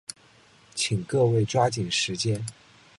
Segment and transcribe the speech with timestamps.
[0.73, 2.43] 请各位抓紧时间。